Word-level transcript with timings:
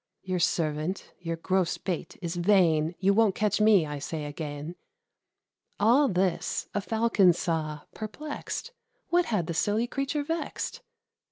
"Your 0.23 0.39
servant; 0.39 1.11
your 1.19 1.35
gross 1.35 1.77
bait 1.77 2.17
is 2.23 2.35
vain; 2.35 2.95
You 2.97 3.13
won't 3.13 3.35
catch 3.35 3.61
me, 3.61 3.85
I 3.85 3.99
say 3.99 4.25
again." 4.25 4.73
All 5.79 6.07
this 6.07 6.67
a 6.73 6.81
Falcon 6.81 7.33
saw, 7.33 7.81
perplexed: 7.93 8.71
What 9.09 9.25
had 9.25 9.45
the 9.45 9.53
silly 9.53 9.85
creature 9.85 10.23
vexed? 10.23 10.81